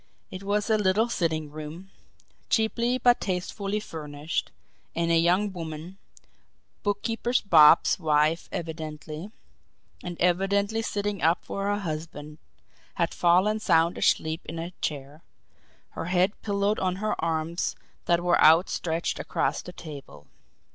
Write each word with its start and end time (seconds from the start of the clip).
It 0.31 0.41
was 0.41 0.67
a 0.67 0.79
little 0.79 1.09
sitting 1.09 1.51
room, 1.51 1.91
cheaply 2.49 2.97
but 2.97 3.21
tastefully 3.21 3.79
furnished, 3.79 4.49
and 4.95 5.11
a 5.11 5.15
young 5.15 5.53
woman, 5.53 5.99
Bookkeeper 6.81 7.31
Bob's 7.47 7.99
wife 7.99 8.49
evidently, 8.51 9.29
and 10.03 10.19
evidently 10.19 10.81
sitting 10.81 11.21
up 11.21 11.45
for 11.45 11.65
her 11.67 11.77
husband, 11.81 12.39
had 12.95 13.13
fallen 13.13 13.59
sound 13.59 13.95
asleep 13.95 14.41
in 14.45 14.57
a 14.57 14.71
chair, 14.81 15.21
her 15.89 16.05
head 16.05 16.31
pillowed 16.41 16.79
on 16.79 16.95
her 16.95 17.13
arms 17.23 17.75
that 18.05 18.23
were 18.23 18.41
outstretched 18.43 19.19
across 19.19 19.61
the 19.61 19.71
table. 19.71 20.25